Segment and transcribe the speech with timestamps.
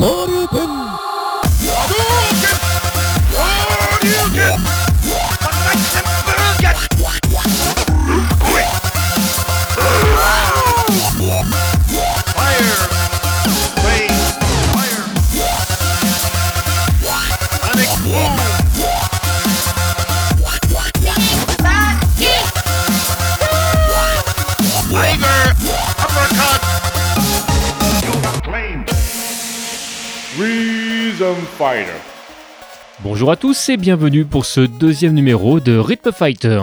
[0.00, 0.93] Sarıtın
[33.00, 36.62] Bonjour à tous et bienvenue pour ce deuxième numéro de Rhythm Fighter.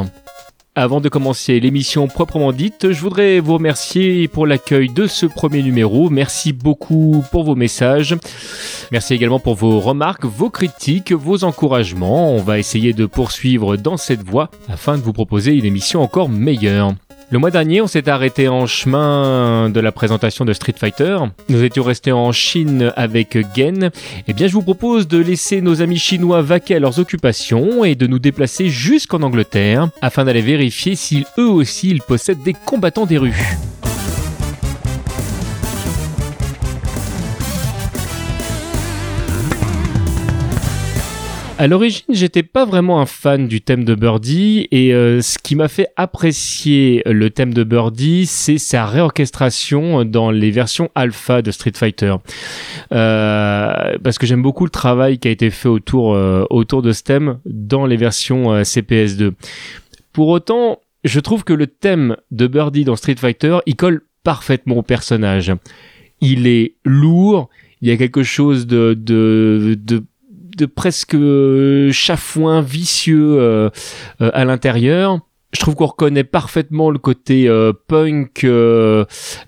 [0.75, 5.63] Avant de commencer l'émission proprement dite, je voudrais vous remercier pour l'accueil de ce premier
[5.63, 6.09] numéro.
[6.09, 8.15] Merci beaucoup pour vos messages.
[8.91, 12.31] Merci également pour vos remarques, vos critiques, vos encouragements.
[12.33, 16.29] On va essayer de poursuivre dans cette voie afin de vous proposer une émission encore
[16.29, 16.93] meilleure.
[17.31, 21.17] Le mois dernier, on s'est arrêté en chemin de la présentation de Street Fighter.
[21.47, 23.89] Nous étions restés en Chine avec Gen.
[24.27, 27.95] Eh bien, je vous propose de laisser nos amis chinois vaquer à leurs occupations et
[27.95, 33.17] de nous déplacer jusqu'en Angleterre afin d'aller vérifier si eux aussi possèdent des combattants des
[33.17, 33.55] rues.
[41.61, 45.55] À l'origine, j'étais pas vraiment un fan du thème de Birdie et euh, ce qui
[45.55, 51.51] m'a fait apprécier le thème de Birdie, c'est sa réorchestration dans les versions alpha de
[51.51, 52.15] Street Fighter.
[52.91, 56.91] Euh, parce que j'aime beaucoup le travail qui a été fait autour, euh, autour de
[56.93, 59.33] ce thème dans les versions CPS2.
[60.13, 64.77] Pour autant, je trouve que le thème de Birdie dans Street Fighter, il colle parfaitement
[64.77, 65.53] au personnage.
[66.21, 67.49] Il est lourd,
[67.81, 70.03] il y a quelque chose de, de, de
[70.55, 73.69] de presque euh, chafouin vicieux euh,
[74.21, 75.19] euh, à l'intérieur.
[75.53, 77.49] Je trouve qu'on reconnaît parfaitement le côté
[77.89, 78.45] punk,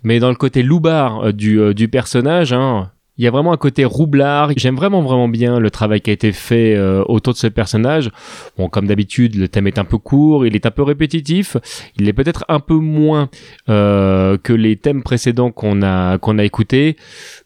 [0.04, 2.52] mais dans le côté loupard du, du personnage.
[2.52, 2.92] Hein.
[3.18, 4.52] Il y a vraiment un côté roublard.
[4.58, 8.12] J'aime vraiment vraiment bien le travail qui a été fait autour de ce personnage.
[8.58, 11.56] Bon, comme d'habitude, le thème est un peu court, il est un peu répétitif.
[11.98, 13.30] Il est peut-être un peu moins
[13.68, 16.98] que les thèmes précédents qu'on a qu'on a écoutés.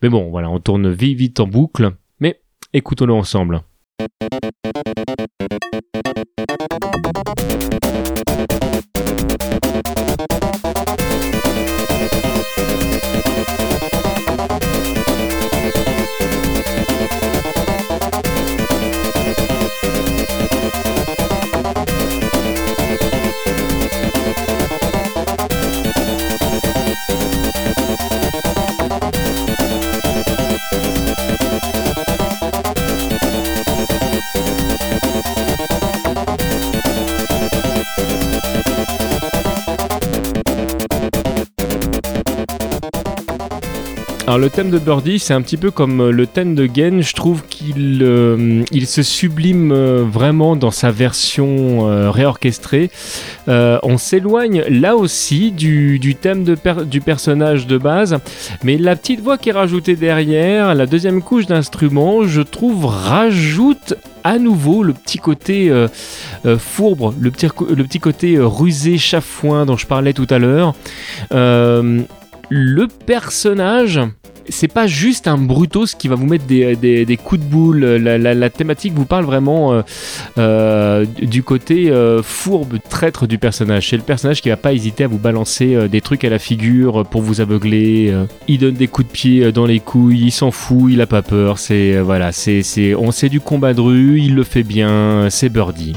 [0.01, 1.91] Mais bon, voilà, on tourne vite vite en boucle.
[2.77, 3.63] Écoutons-le ensemble.
[44.27, 47.01] Alors le thème de Birdie, c'est un petit peu comme euh, le thème de Gen.
[47.01, 52.91] Je trouve qu'il euh, il se sublime euh, vraiment dans sa version réorchestrée.
[53.47, 58.17] on s'éloigne là aussi du, thème du personnage de base,
[58.65, 63.93] mais la petite voix qui est rajoutée derrière, la deuxième couche d'instrument, je trouve rajoute
[64.25, 65.71] à nouveau le petit côté
[66.57, 70.73] fourbre, le petit, le petit côté rusé, chafouin dont je parlais tout à l'heure
[72.49, 74.01] le personnage
[74.49, 77.79] c'est pas juste un brutos qui va vous mettre des, coups de boule.
[77.79, 79.81] La, thématique vous parle vraiment euh,
[80.37, 83.89] euh, du côté euh, fourbe, traître du personnage.
[83.89, 87.05] C'est le personnage qui va pas hésiter à vous balancer des trucs à la figure
[87.05, 88.13] pour vous aveugler.
[88.47, 91.21] il donne des coups de pied dans les couilles, il s'en fout, il a pas
[91.21, 91.57] peur.
[91.59, 95.93] C'est voilà, c'est on sait du combat de rue, il le fait bien, c'est Birdie.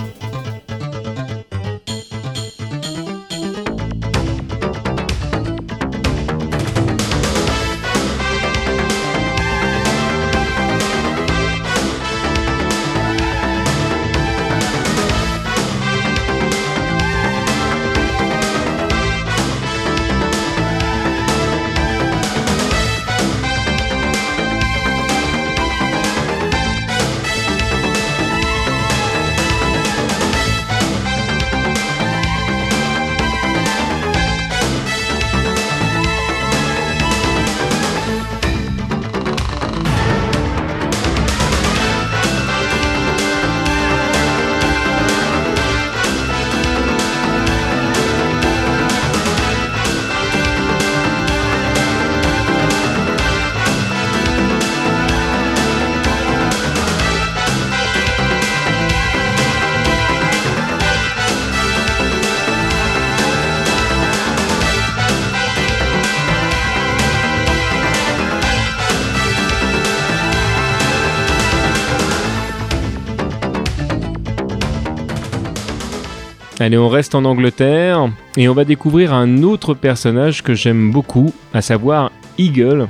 [76.63, 81.33] Allez, on reste en Angleterre et on va découvrir un autre personnage que j'aime beaucoup,
[81.55, 82.89] à savoir Eagle.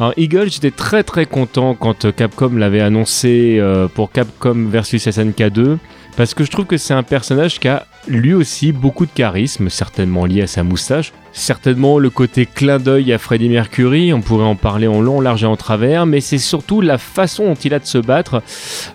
[0.00, 5.50] Alors Eagle, j'étais très très content quand Capcom l'avait annoncé euh, pour Capcom versus SNK
[5.50, 5.78] 2
[6.16, 9.68] parce que je trouve que c'est un personnage qui a lui aussi beaucoup de charisme,
[9.68, 14.46] certainement lié à sa moustache, certainement le côté clin d'œil à Freddie Mercury, on pourrait
[14.46, 17.74] en parler en long, large et en travers, mais c'est surtout la façon dont il
[17.74, 18.42] a de se battre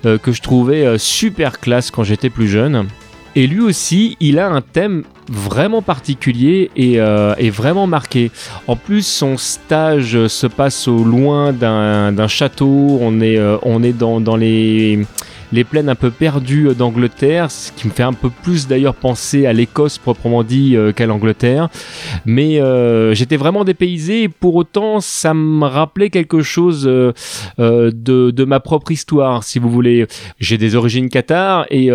[0.07, 2.88] euh, que je trouvais euh, super classe quand j'étais plus jeune.
[3.35, 8.31] Et lui aussi, il a un thème vraiment particulier et, euh, vraiment marqué.
[8.68, 13.00] En plus, son stage se passe au loin d'un château.
[13.01, 15.06] On est, on est dans, dans les
[15.54, 19.46] les plaines un peu perdues d'Angleterre, ce qui me fait un peu plus d'ailleurs penser
[19.46, 21.70] à l'Écosse proprement dit euh, qu'à l'Angleterre.
[22.26, 27.14] Mais euh, j'étais vraiment dépaysé et pour autant ça me rappelait quelque chose euh,
[27.60, 30.08] de, ma propre histoire, si vous voulez.
[30.40, 31.88] J'ai des origines cathares et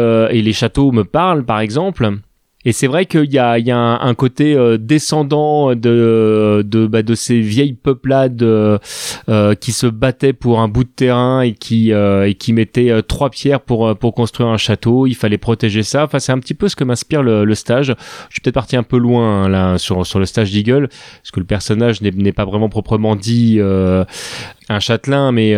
[0.43, 2.19] les châteaux me parlent par exemple.
[2.69, 7.41] Et c'est vrai qu'il y a, un, côté euh, descendant de, de, bah, de ces
[7.41, 8.77] vieilles peuplades euh,
[9.31, 13.31] euh, qui se battaient pour un bout de terrain et qui, et qui mettaient trois
[13.31, 15.07] pierres pour, construire un château.
[15.07, 16.05] Il fallait protéger ça.
[16.05, 17.95] Enfin, c'est un petit peu ce que m'inspire le, stage.
[18.29, 21.47] Je suis peut-être parti un peu loin hein, sur le stage d'Eagle, parce que le
[21.47, 25.57] personnage n'est pas vraiment proprement dit un châtelain, mais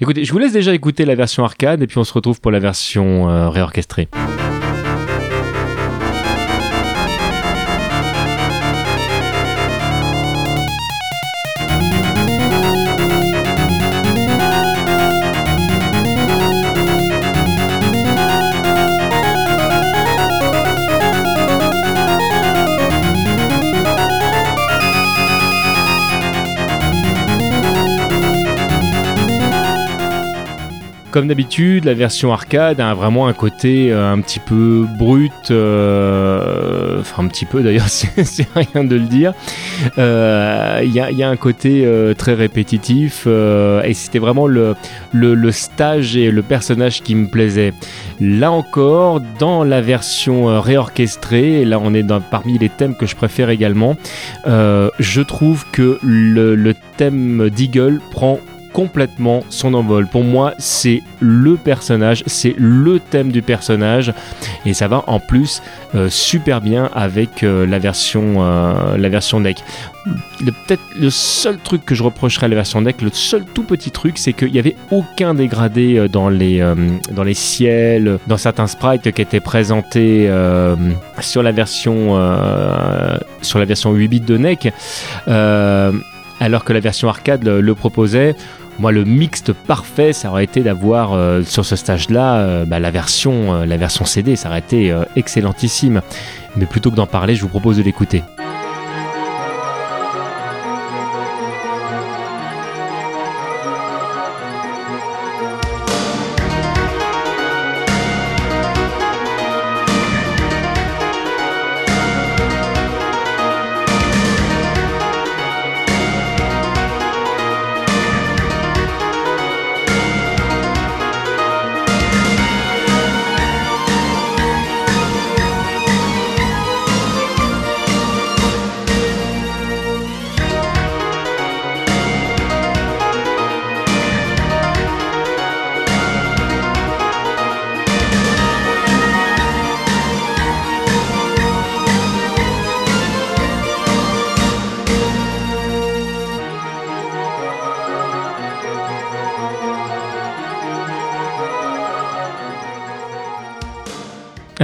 [0.00, 2.52] écoutez, je vous laisse déjà écouter la version arcade et puis on se retrouve pour
[2.52, 4.08] la version réorchestrée.
[31.10, 37.00] Comme d'habitude, la version arcade a vraiment un côté euh, un petit peu brut, euh,
[37.00, 39.32] enfin un petit peu d'ailleurs, c'est rien de le dire.
[39.96, 41.88] Euh, il y, a, un côté
[42.18, 44.76] très répétitif et c'était vraiment le,
[45.12, 47.72] le, stage et le personnage qui me plaisait.
[48.20, 53.16] Là encore, dans la version réorchestrée, et là on est parmi les thèmes que je
[53.16, 53.96] préfère également,
[54.46, 58.40] je trouve que le, le thème d'Eagle prend
[58.78, 60.06] complètement son envol.
[60.06, 64.14] Pour moi, c'est le personnage, c'est le thème du personnage
[64.64, 65.62] et ça va en plus
[65.96, 69.64] euh, super bien avec euh, la version euh, la version deck.
[71.00, 74.16] Le seul truc que je reprocherais à la version deck, le seul tout petit truc,
[74.16, 76.64] c'est qu'il n'y avait aucun dégradé dans les,
[77.10, 80.30] dans les ciels, dans certains sprites qui étaient présentés
[81.20, 82.16] sur la version
[83.42, 84.72] sur la version 8 bits de NEC
[86.40, 88.34] alors que la version arcade le proposait.
[88.78, 92.92] Moi, le mixte parfait, ça aurait été d'avoir euh, sur ce stage-là euh, bah, la,
[92.92, 96.00] version, euh, la version CD, ça aurait été excellentissime.
[96.56, 98.22] Mais plutôt que d'en parler, je vous propose de l'écouter.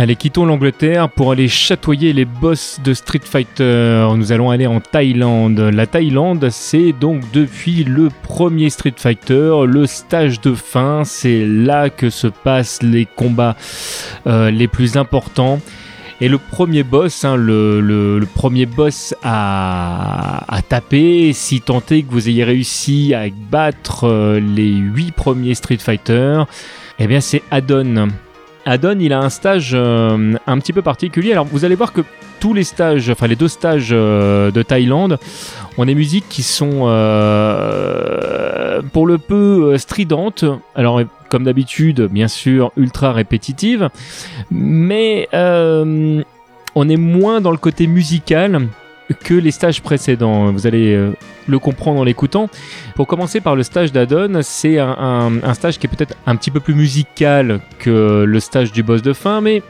[0.04, 4.06] Allez, quittons l'Angleterre pour aller chatoyer les boss de Street Fighter.
[4.18, 5.58] Nous allons aller en Thaïlande.
[5.58, 11.04] La Thaïlande, c'est donc depuis le premier Street Fighter, le stage de fin.
[11.04, 13.56] C'est là que se passent les combats
[14.26, 15.58] euh, les plus importants.
[16.20, 22.28] Et le premier boss, hein, le, premier boss à, taper, si tant est que vous
[22.28, 26.42] ayez réussi à battre euh, les 8 premiers Street Fighter,
[26.98, 28.10] eh bien c'est Adon.
[28.66, 31.32] Adon, il a un stage euh, un petit peu particulier.
[31.32, 32.00] Alors, vous allez voir que
[32.40, 35.18] tous les stages, enfin les deux stages euh, de Thaïlande,
[35.78, 40.44] ont des musiques qui sont euh, pour le peu stridentes.
[40.74, 43.90] Alors, comme d'habitude, bien sûr, ultra répétitives,
[44.50, 48.68] mais on est moins dans le côté musical
[49.24, 50.52] que les stages précédents.
[50.52, 51.12] Vous allez
[51.46, 52.48] le comprendre en l'écoutant.
[52.96, 56.60] Pour commencer par le stage d'Adon, c'est un, stage qui est peut-être un petit peu
[56.60, 59.62] plus musical que le stage du boss de fin, mais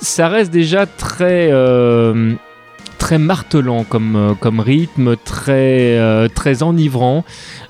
[0.00, 2.34] ça reste déjà très euh,
[3.18, 7.24] martelant comme, euh, comme rythme, très, euh, très enivrant.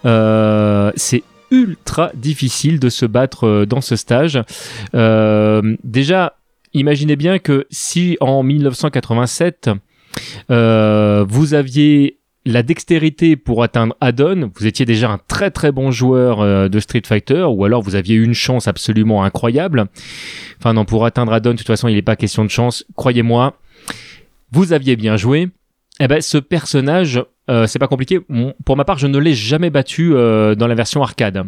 [0.05, 4.43] c'est ultra difficile de se battre dans ce stage.
[5.85, 6.37] déjà,
[6.73, 9.71] imaginez bien que si en 1987,
[10.49, 16.41] vous aviez la dextérité pour atteindre Addon, vous étiez déjà un très très bon joueur
[16.41, 19.87] euh, de Street Fighter, ou alors vous aviez une chance absolument incroyable.
[20.59, 23.57] Enfin non, pour atteindre Addon, de toute façon, il n'est pas question de chance, croyez-moi.
[24.51, 25.49] Vous aviez bien joué.
[26.01, 28.21] Eh ben, ce personnage, euh, c'est pas compliqué.
[28.65, 31.45] Pour ma part, je ne l'ai jamais battu euh, dans la version arcade.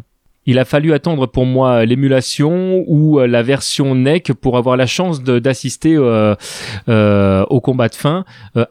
[0.46, 4.86] Il a fallu attendre pour moi l'émulation ou euh, la version NEC pour avoir la
[4.86, 6.34] chance d'assister euh,
[6.88, 8.24] euh, au combat de fin.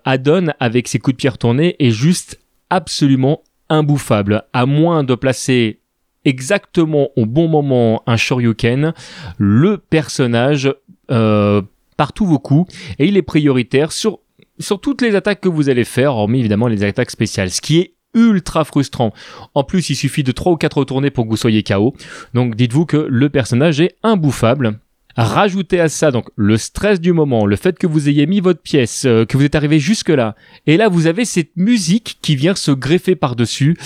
[0.06, 2.40] Adon, avec ses coups de pierre tournés, est juste
[2.70, 4.44] absolument imbouffable.
[4.54, 5.80] À moins de placer
[6.26, 8.94] exactement au bon moment un Shoryuken,
[9.38, 10.74] le personnage
[11.08, 14.20] part tous vos coups et il est prioritaire sur
[14.60, 17.80] sur toutes les attaques que vous allez faire, hormis évidemment les attaques spéciales, ce qui
[17.80, 19.14] est ultra frustrant.
[19.54, 21.96] En plus, il suffit de 3 ou 4 retournées pour que vous soyez KO.
[22.34, 24.80] Donc dites-vous que le personnage est imbouffable.
[25.16, 28.62] Rajoutez à ça donc le stress du moment, le fait que vous ayez mis votre
[28.62, 32.36] pièce, euh, que vous êtes arrivé jusque là, et là vous avez cette musique qui
[32.36, 33.78] vient se greffer par-dessus.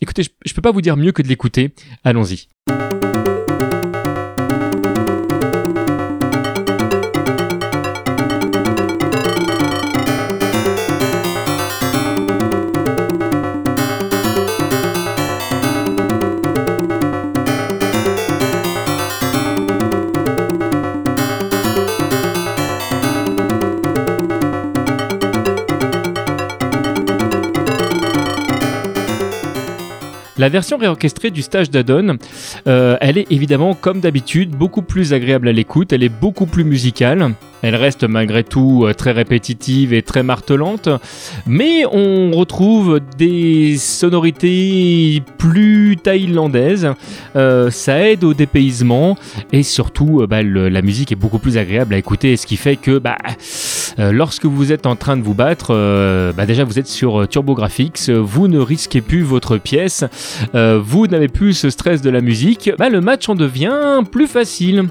[0.00, 1.72] Écoutez, je, je peux pas vous dire mieux que de l'écouter.
[2.04, 2.46] Allons-y.
[30.36, 32.18] La version réorchestrée du stage d'Adon,
[32.66, 36.64] euh, elle est évidemment comme d'habitude beaucoup plus agréable à l'écoute, elle est beaucoup plus
[36.64, 37.34] musicale.
[37.64, 40.90] Elle reste malgré tout euh, très répétitive et très martelante,
[41.46, 46.90] mais on retrouve des sonorités plus thaïlandaises.
[47.36, 49.16] Euh, ça aide au dépaysement.
[49.50, 52.76] Et surtout, euh, bah, la musique est beaucoup plus agréable à écouter, ce qui fait
[52.76, 53.16] que bah,
[53.96, 55.72] lorsque vous êtes en train de vous battre,
[56.36, 60.04] bah, déjà vous êtes sur TurboGrafx, vous ne risquez plus votre pièce,
[60.52, 64.88] vous n'avez plus ce stress de la musique, le match en devient plus facile.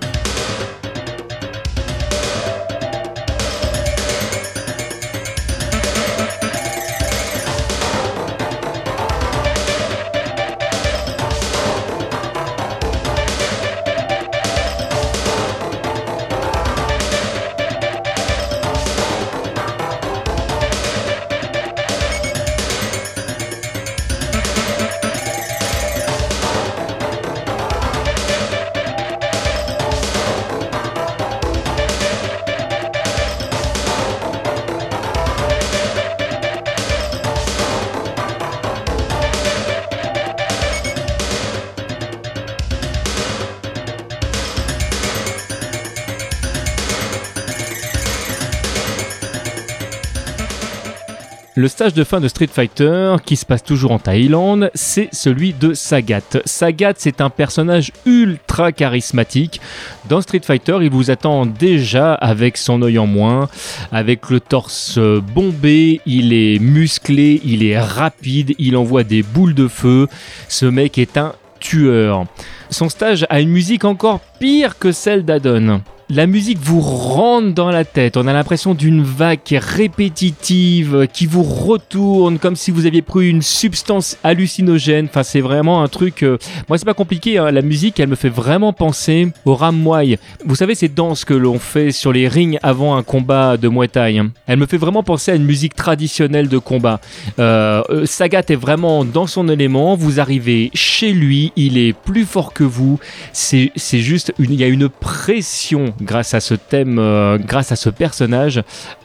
[51.64, 55.54] Le stage de fin de Street Fighter, qui se passe toujours en Thaïlande, c'est celui
[55.54, 56.42] de Sagat.
[56.44, 59.62] Sagat, c'est un personnage ultra charismatique.
[60.10, 63.48] Dans Street Fighter, il vous attend déjà avec son œil en moins,
[63.94, 65.00] avec le torse
[65.34, 70.10] bombé, il est musclé, il est rapide, il envoie des boules de feu.
[70.50, 72.26] Ce mec est un tueur.
[72.72, 75.80] Son stage a une musique encore pire que celle d'Adon
[76.14, 78.18] la musique vous rentre dans la tête.
[78.18, 83.42] On a l'impression d'une vague répétitive, qui vous retourne comme si vous aviez pris une
[83.42, 85.08] substance hallucinogène.
[85.10, 86.22] Enfin, c'est vraiment un truc.
[86.22, 86.38] Euh,
[86.70, 87.40] moi, c'est pas compliqué.
[87.40, 87.52] Hein.
[87.52, 90.20] La musique, elle me fait vraiment penser au ramway.
[90.46, 93.88] Vous savez ces danses que l'on fait sur les rings avant un combat de Muay
[93.88, 94.20] Thai.
[94.20, 94.32] Hein.
[94.46, 97.02] Elle me fait vraiment penser à une musique traditionnelle de combat.
[97.40, 99.96] Euh, euh, Sagat est vraiment dans son élément.
[99.96, 103.00] Vous arrivez chez lui, il est plus fort que vous.
[103.32, 107.90] C'est juste, il y a une pression grâce à ce thème, euh, grâce à ce
[107.90, 108.62] personnage.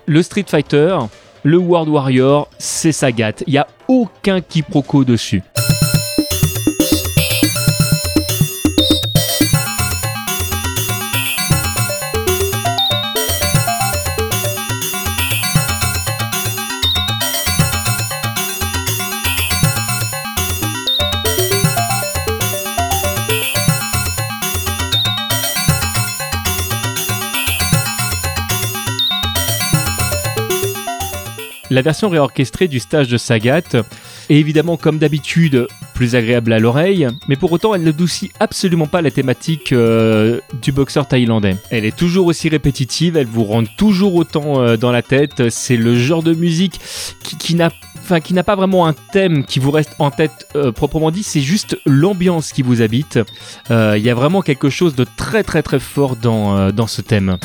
[0.07, 0.99] Le Street Fighter,
[1.43, 3.33] le World Warrior, c'est Sagat.
[3.47, 5.43] Il n'y a aucun quiproquo dessus.
[31.79, 33.63] La version réorchestrée du stage de Sagat
[34.31, 39.01] est évidemment comme d'habitude plus agréable à l'oreille, mais pour autant elle n'adoucit absolument pas
[39.01, 41.55] la thématique euh, du boxeur thaïlandais.
[41.71, 45.77] Elle est toujours aussi répétitive, elle vous rend toujours autant euh, dans la tête, c'est
[45.77, 46.81] le genre de musique
[47.23, 47.71] qui, n'a
[48.43, 52.51] pas vraiment un thème qui vous reste en tête euh, proprement dit, c'est juste l'ambiance
[52.53, 53.21] qui vous habite.
[53.71, 57.39] Il y a vraiment quelque chose de très très très fort dans ce thème.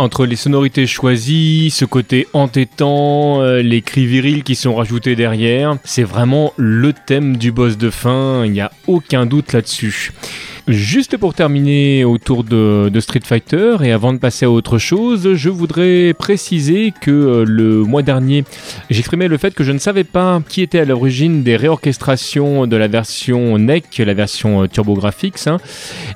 [0.00, 5.76] Entre les sonorités choisies, ce côté entêtant, euh, les cris virils qui sont rajoutés derrière,
[5.84, 10.12] c'est vraiment le thème du boss de fin, il n'y a aucun doute là-dessus.
[10.68, 15.48] Juste pour terminer autour de, Street Fighter et avant de passer à autre chose, je
[15.48, 18.44] voudrais préciser que euh, le mois dernier,
[18.90, 22.76] j'exprimais le fait que je ne savais pas qui était à l'origine des réorchestrations de
[22.76, 25.46] la version NEC, la version euh, TurboGrafx.
[25.46, 25.58] Hein.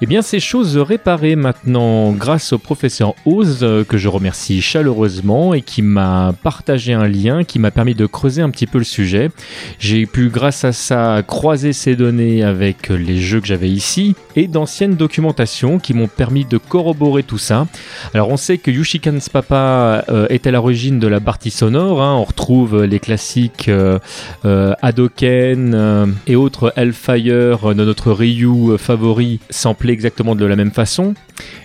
[0.03, 5.55] Eh bien, ces choses réparées maintenant grâce au professeur Oz, euh, que je remercie chaleureusement
[5.55, 8.85] et qui m'a partagé un lien qui m'a permis de creuser un petit peu le
[8.85, 9.31] sujet.
[9.79, 14.47] J'ai pu, grâce à ça, croiser ces données avec les jeux que j'avais ici et
[14.47, 17.67] d'anciennes documentations qui m'ont permis de corroborer tout ça.
[18.13, 22.15] Alors on sait que Yushikan's Papa euh, est à l'origine de la partie sonore, hein.
[22.15, 23.99] on retrouve les classiques euh,
[24.45, 31.15] euh, Hadoken et autres Hellfire de notre Ryu favori samplés exactement de la même façon.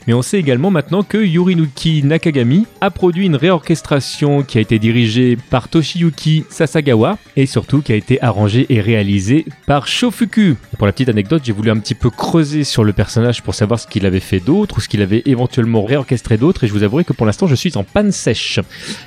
[0.07, 4.79] Mais on sait également maintenant que Yurinuki Nakagami a produit une réorchestration qui a été
[4.79, 10.55] dirigée par Toshiyuki Sasagawa et surtout qui a été arrangée et réalisée par Shofuku.
[10.77, 13.79] Pour la petite anecdote, j'ai voulu un petit peu creuser sur le personnage pour savoir
[13.79, 16.83] ce qu'il avait fait d'autre ou ce qu'il avait éventuellement réorchestré d'autre et je vous
[16.83, 18.59] avouerai que pour l'instant je suis en panne sèche.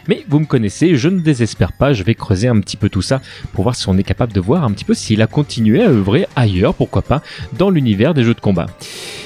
[0.09, 3.03] Mais vous me connaissez, je ne désespère pas, je vais creuser un petit peu tout
[3.03, 3.21] ça
[3.53, 5.89] pour voir si on est capable de voir un petit peu s'il a continué à
[5.89, 8.67] œuvrer ailleurs, pourquoi pas, dans l'univers des jeux de combat.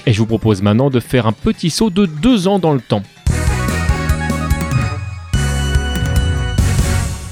[0.07, 2.81] Et je vous propose maintenant de faire un petit saut de deux ans dans le
[2.81, 3.03] temps.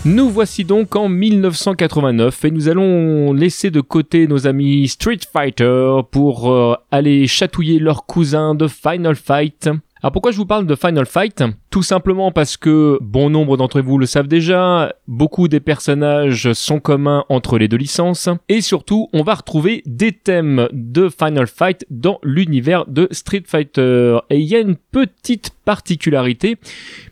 [0.07, 6.01] Nous voici donc en 1989 et nous allons laisser de côté nos amis Street Fighter
[6.11, 9.71] pour euh, aller chatouiller leurs cousins de Final Fight.
[10.03, 11.43] Alors pourquoi je vous parle de Final Fight?
[11.71, 16.81] Tout simplement parce que bon nombre d'entre vous le savent déjà, beaucoup des personnages sont
[16.81, 21.87] communs entre les deux licences et surtout on va retrouver des thèmes de Final Fight
[21.89, 24.19] dans l'univers de Street Fighter.
[24.29, 26.59] Et il y a une petite particularité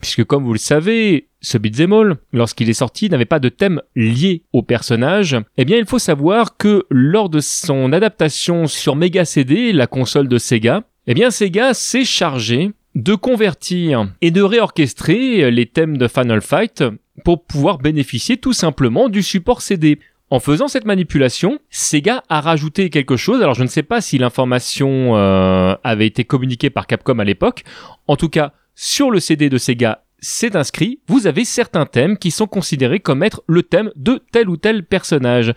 [0.03, 3.83] puisque comme vous le savez, ce beat'em all, lorsqu'il est sorti, n'avait pas de thème
[3.95, 5.37] lié au personnage.
[5.59, 10.29] Eh bien, il faut savoir que lors de son adaptation sur Mega CD, la console
[10.29, 16.09] de Sega, eh bien, Sega s'est chargé de convertir et de réorchestrer les thèmes de
[16.09, 16.85] Final Fight
[17.25, 19.99] pour pouvoir bénéficier tout simplement du support CD.
[20.31, 23.43] En faisant cette manipulation, Sega a rajouté quelque chose.
[23.43, 27.65] Alors je ne sais pas si l'information euh, avait été communiquée par Capcom à l'époque.
[28.07, 32.31] En tout cas, sur le CD de Sega, c'est inscrit, vous avez certains thèmes qui
[32.31, 35.53] sont considérés comme être le thème de tel ou tel personnage.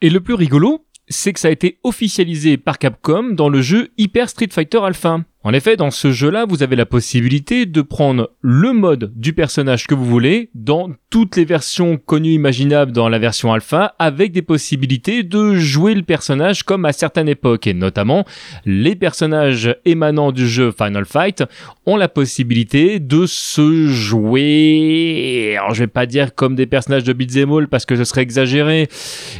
[0.00, 3.90] Et le plus rigolo, c'est que ça a été officialisé par Capcom dans le jeu
[3.98, 5.20] Hyper Street Fighter Alpha.
[5.46, 9.86] En effet, dans ce jeu-là, vous avez la possibilité de prendre le mode du personnage
[9.86, 14.42] que vous voulez dans toutes les versions connues imaginables dans la version alpha avec des
[14.42, 18.24] possibilités de jouer le personnage comme à certaines époques et notamment
[18.64, 21.44] les personnages émanant du jeu Final Fight
[21.86, 27.12] ont la possibilité de se jouer alors je vais pas dire comme des personnages de
[27.12, 28.88] beat'em all parce que ce serait exagéré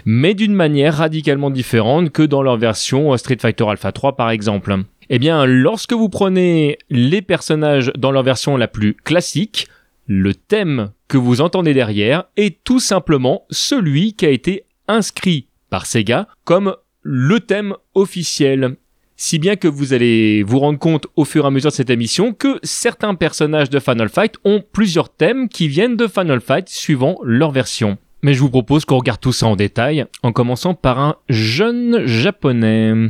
[0.05, 4.77] mais d'une manière radicalement différente que dans leur version Street Fighter Alpha 3 par exemple.
[5.09, 9.69] Eh bien, lorsque vous prenez les personnages dans leur version la plus classique,
[10.07, 15.87] le thème que vous entendez derrière est tout simplement celui qui a été inscrit par
[15.87, 18.77] Sega comme le thème officiel.
[19.16, 21.90] Si bien que vous allez vous rendre compte au fur et à mesure de cette
[21.90, 26.69] émission que certains personnages de Final Fight ont plusieurs thèmes qui viennent de Final Fight
[26.69, 27.97] suivant leur version.
[28.23, 32.05] Mais je vous propose qu'on regarde tout ça en détail, en commençant par un jeune
[32.07, 33.09] japonais.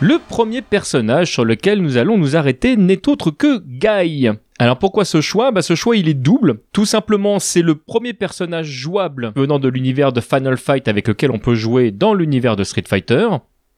[0.00, 4.30] Le premier personnage sur lequel nous allons nous arrêter n'est autre que Guy.
[4.60, 5.50] Alors pourquoi ce choix?
[5.50, 6.60] Bah Ce choix il est double.
[6.72, 11.32] Tout simplement c'est le premier personnage jouable venant de l'univers de Final Fight avec lequel
[11.32, 13.26] on peut jouer dans l'univers de Street Fighter.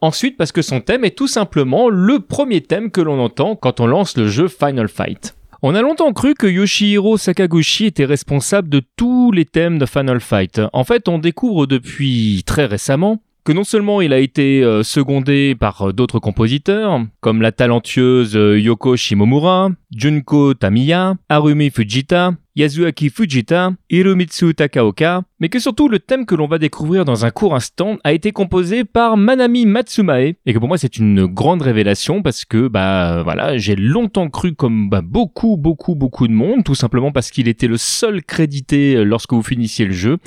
[0.03, 3.81] Ensuite parce que son thème est tout simplement le premier thème que l'on entend quand
[3.81, 5.37] on lance le jeu Final Fight.
[5.63, 10.21] On a longtemps cru que Yoshihiro Sakaguchi était responsable de tous les thèmes de Final
[10.21, 10.61] Fight.
[10.75, 15.55] En fait, on découvre depuis très récemment que non seulement il a été euh, secondé
[15.59, 23.11] par euh, d'autres compositeurs, comme la talentueuse euh, Yoko Shimomura, Junko Tamiya, Harumi Fujita, Yasuaki
[23.11, 27.55] Fujita, Hiromitsu Takaoka, mais que surtout le thème que l'on va découvrir dans un court
[27.55, 32.23] instant a été composé par Manami Matsumae, et que pour moi c'est une grande révélation
[32.23, 36.75] parce que bah voilà j'ai longtemps cru comme bah, beaucoup beaucoup beaucoup de monde, tout
[36.75, 40.19] simplement parce qu'il était le seul crédité lorsque vous finissiez le jeu,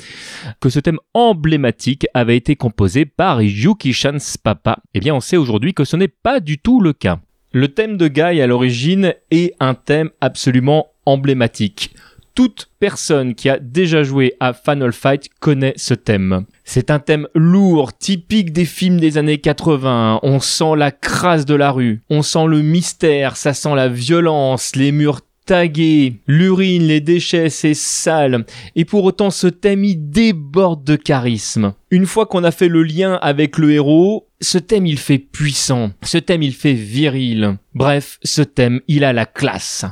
[0.60, 4.78] que ce thème emblématique avait été composé par Yuki Shan's papa.
[4.94, 7.20] Eh bien on sait aujourd'hui que ce n'est pas du tout le cas.
[7.52, 11.94] Le thème de Guy à l'origine est un thème absolument emblématique
[12.34, 16.44] toute personne qui a déjà joué à Final Fight connaît ce thème.
[16.64, 20.20] C'est un thème lourd, typique des films des années 80.
[20.22, 24.74] On sent la crasse de la rue, on sent le mystère, ça sent la violence,
[24.76, 28.44] les murs tagués, l'urine, les déchets, c'est sale.
[28.76, 31.74] Et pour autant, ce thème, il déborde de charisme.
[31.90, 35.90] Une fois qu'on a fait le lien avec le héros, ce thème, il fait puissant.
[36.02, 37.56] Ce thème, il fait viril.
[37.74, 39.84] Bref, ce thème, il a la classe.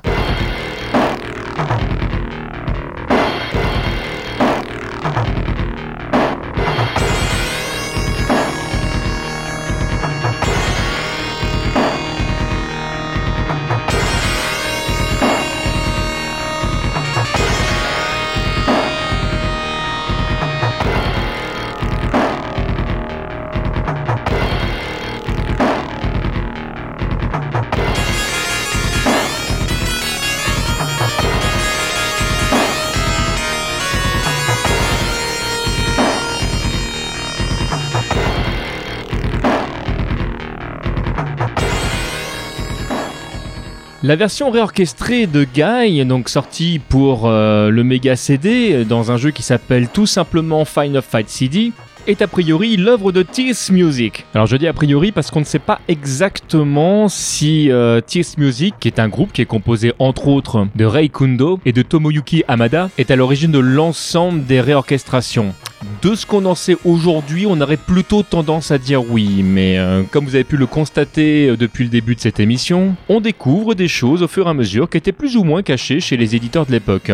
[44.04, 49.30] La version réorchestrée de Guy, donc sortie pour euh, le Mega CD dans un jeu
[49.30, 51.70] qui s'appelle tout simplement Final Fight CD,
[52.06, 54.24] est a priori l'œuvre de Tears Music.
[54.34, 58.74] Alors je dis a priori parce qu'on ne sait pas exactement si euh, Tears Music,
[58.80, 62.44] qui est un groupe qui est composé entre autres de Rei Kundo et de Tomoyuki
[62.48, 65.54] Hamada, est à l'origine de l'ensemble des réorchestrations.
[66.00, 70.02] De ce qu'on en sait aujourd'hui, on aurait plutôt tendance à dire oui, mais euh,
[70.10, 73.74] comme vous avez pu le constater euh, depuis le début de cette émission, on découvre
[73.74, 76.36] des choses au fur et à mesure qui étaient plus ou moins cachées chez les
[76.36, 77.10] éditeurs de l'époque.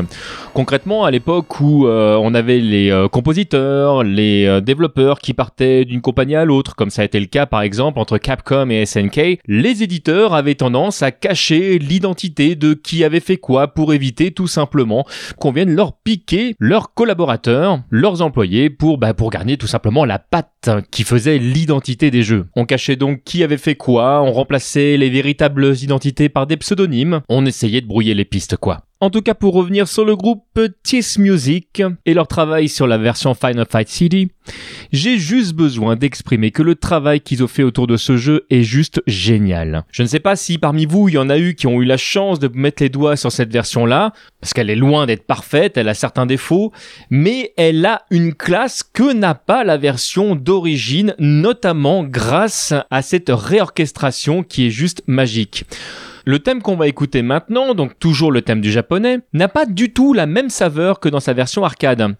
[0.52, 4.77] Concrètement, à l'époque où euh, on avait les compositeurs, les développeurs
[5.20, 8.18] qui partaient d'une compagnie à l'autre, comme ça a été le cas par exemple entre
[8.18, 13.68] Capcom et SNK, les éditeurs avaient tendance à cacher l'identité de qui avait fait quoi
[13.68, 15.06] pour éviter tout simplement
[15.38, 20.18] qu'on vienne leur piquer leurs collaborateurs, leurs employés pour, bah, pour garder tout simplement la
[20.18, 22.46] patte qui faisait l'identité des jeux.
[22.56, 27.20] On cachait donc qui avait fait quoi, on remplaçait les véritables identités par des pseudonymes,
[27.28, 28.87] on essayait de brouiller les pistes quoi.
[29.00, 32.98] En tout cas, pour revenir sur le groupe Tiss Music et leur travail sur la
[32.98, 34.32] version Final Fight City,
[34.90, 38.64] j'ai juste besoin d'exprimer que le travail qu'ils ont fait autour de ce jeu est
[38.64, 39.84] juste génial.
[39.92, 41.84] Je ne sais pas si parmi vous il y en a eu qui ont eu
[41.84, 45.76] la chance de mettre les doigts sur cette version-là, parce qu'elle est loin d'être parfaite,
[45.76, 46.72] elle a certains défauts,
[47.08, 53.30] mais elle a une classe que n'a pas la version d'origine, notamment grâce à cette
[53.30, 55.66] réorchestration qui est juste magique.
[56.28, 59.94] Le thème qu'on va écouter maintenant, donc toujours le thème du japonais, n'a pas du
[59.94, 62.16] tout la même saveur que dans sa version arcade.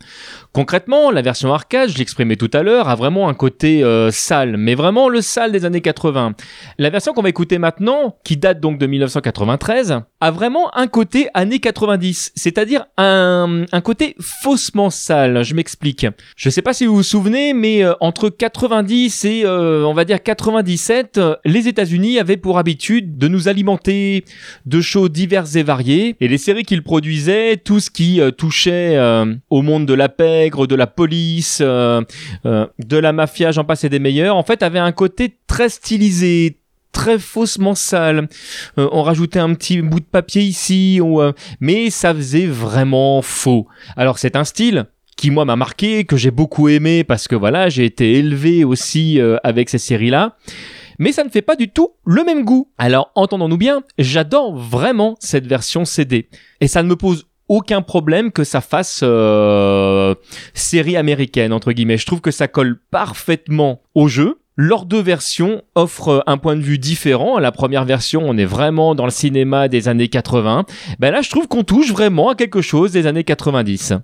[0.55, 4.57] Concrètement, la version arcade, je l'exprimais tout à l'heure, a vraiment un côté euh, sale,
[4.57, 6.33] mais vraiment le sale des années 80.
[6.79, 11.29] La version qu'on va écouter maintenant, qui date donc de 1993, a vraiment un côté
[11.35, 15.45] années 90, c'est-à-dire un, côté faussement sale.
[15.45, 16.07] Je m'explique.
[16.35, 20.07] Je sais pas si vous vous souvenez, mais euh, entre 90 et euh, on va
[20.07, 23.98] dire 97, les États-Unis avaient pour habitude de nous alimenter
[24.67, 26.17] de shows divers et variés.
[26.21, 30.09] Et les séries qu'il produisait, tout ce qui euh, touchait euh, au monde de la
[30.09, 32.03] pègre, de la police, euh,
[32.45, 36.59] de la mafia, j'en passais des meilleurs, en fait, avait un côté très stylisé,
[36.93, 38.29] très faussement sale.
[38.77, 41.01] on rajoutait un petit bout de papier ici,
[41.61, 43.67] mais ça faisait vraiment faux.
[43.97, 47.69] Alors c'est un style qui moi m'a marqué, que j'ai beaucoup aimé parce que voilà,
[47.69, 50.37] j'ai été élevé aussi avec ces séries-là
[50.99, 52.71] mais ça ne fait pas du tout le même goût.
[52.79, 56.29] Alors entendons-nous bien, j'adore vraiment cette version CD.
[56.61, 60.15] Et ça ne me pose aucun problème que ça fasse euh,
[60.55, 61.97] série américaine entre guillemets.
[61.97, 64.41] Je trouve que ça colle parfaitement au jeu.
[64.61, 67.39] Leurs deux versions offrent un point de vue différent.
[67.39, 70.65] La première version, on est vraiment dans le cinéma des années 80.
[70.99, 73.95] Ben là, je trouve qu'on touche vraiment à quelque chose des années 90.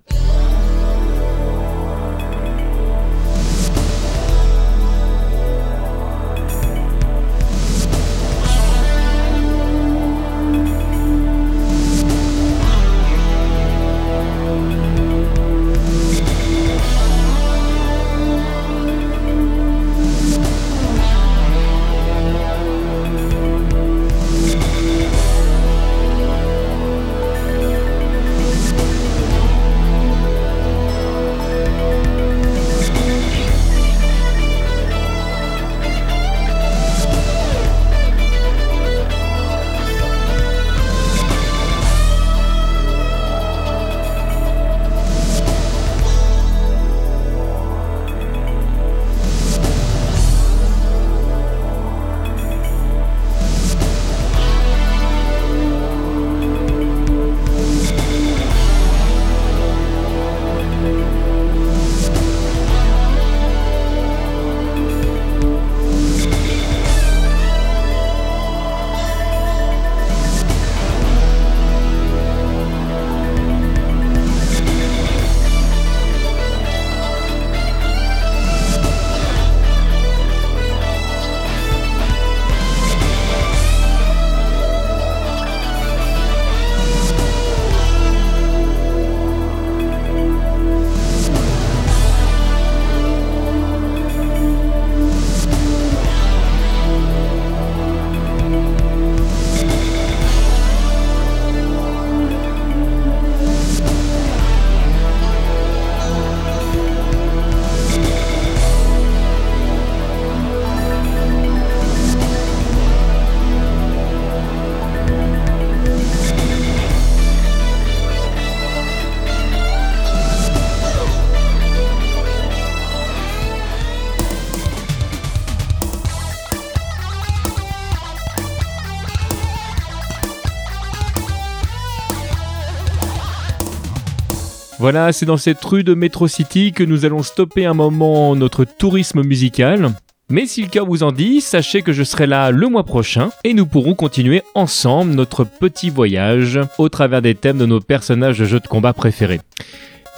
[134.81, 138.65] Voilà, c'est dans cette rue de Metro City que nous allons stopper un moment notre
[138.65, 139.91] tourisme musical.
[140.31, 143.31] Mais si le cœur vous en dit, sachez que je serai là le mois prochain
[143.45, 148.39] et nous pourrons continuer ensemble notre petit voyage au travers des thèmes de nos personnages
[148.39, 149.41] de jeux de combat préférés.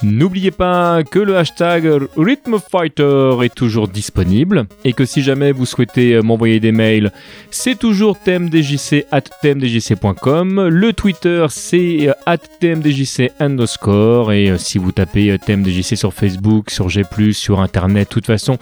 [0.03, 6.21] N'oubliez pas que le hashtag RhythmFighter est toujours disponible et que si jamais vous souhaitez
[6.21, 7.11] m'envoyer des mails,
[7.49, 10.67] c'est toujours thèmedjc at thèmedjc.com.
[10.67, 16.89] Le Twitter c'est at thèmedjc underscore et euh, si vous tapez thèmedjc sur Facebook, sur
[16.89, 18.57] G+, sur internet, de toute façon,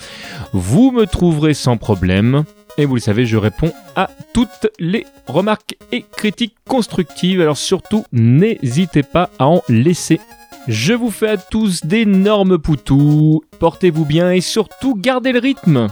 [0.54, 2.46] vous me trouverez sans problème.
[2.78, 7.42] Et vous le savez, je réponds à toutes les remarques et critiques constructives.
[7.42, 10.20] Alors surtout, n'hésitez pas à en laisser
[10.68, 15.90] je vous fais à tous d'énormes poutous, portez-vous bien et surtout gardez le rythme.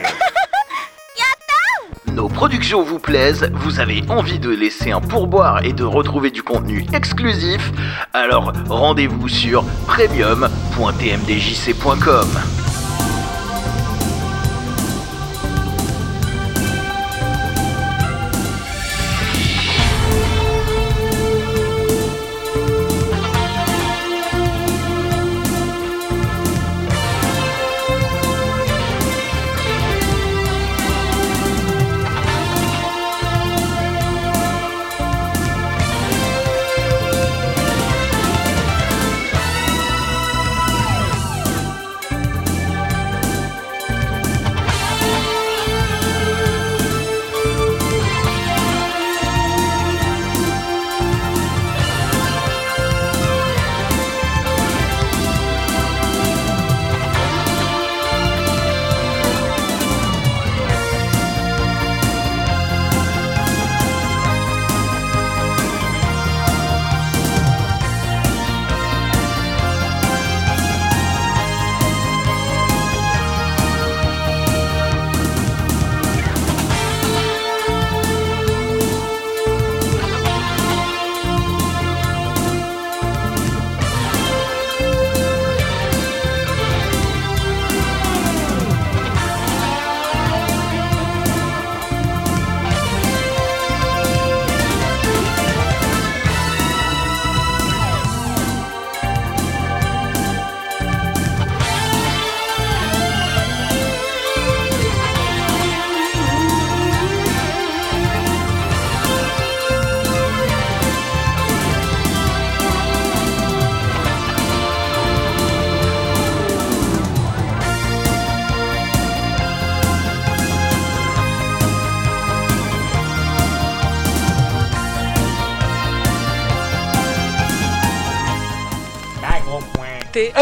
[2.12, 6.42] Nos productions vous plaisent, vous avez envie de laisser un pourboire et de retrouver du
[6.42, 7.72] contenu exclusif,
[8.12, 12.71] alors rendez-vous sur premium.tmdjc.com.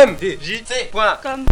[0.00, 0.90] M D J C.
[1.22, 1.44] comme